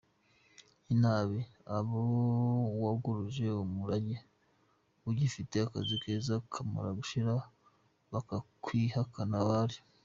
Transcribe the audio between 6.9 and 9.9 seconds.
gushira bakakwihakana, abari.